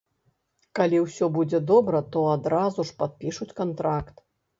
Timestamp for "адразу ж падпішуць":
2.37-3.49